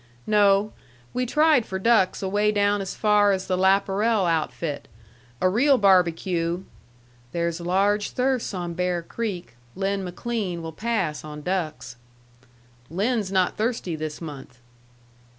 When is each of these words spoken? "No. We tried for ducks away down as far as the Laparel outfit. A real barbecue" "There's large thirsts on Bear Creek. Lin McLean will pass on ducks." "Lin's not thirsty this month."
"No. 0.25 0.73
We 1.13 1.27
tried 1.27 1.63
for 1.63 1.77
ducks 1.77 2.23
away 2.23 2.51
down 2.51 2.81
as 2.81 2.95
far 2.95 3.31
as 3.31 3.45
the 3.45 3.55
Laparel 3.55 4.25
outfit. 4.27 4.87
A 5.39 5.47
real 5.47 5.77
barbecue" 5.77 6.63
"There's 7.33 7.61
large 7.61 8.09
thirsts 8.09 8.51
on 8.51 8.73
Bear 8.73 9.03
Creek. 9.03 9.53
Lin 9.75 10.03
McLean 10.03 10.63
will 10.63 10.71
pass 10.73 11.23
on 11.23 11.43
ducks." 11.43 11.97
"Lin's 12.89 13.31
not 13.31 13.57
thirsty 13.57 13.95
this 13.95 14.19
month." 14.21 14.57